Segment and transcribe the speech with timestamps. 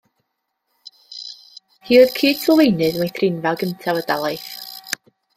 [1.85, 4.49] Hi oedd cyd-sylfaenydd meithrinfa gyntaf y dalaith.